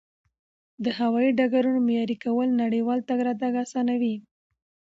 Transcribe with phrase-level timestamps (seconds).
[0.83, 4.15] د هوایي ډګرونو معیاري کول نړیوال تګ راتګ اسانوي.